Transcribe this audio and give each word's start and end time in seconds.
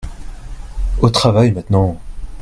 Au 1.01 1.11
travail 1.11 1.51
maintenant! 1.51 2.01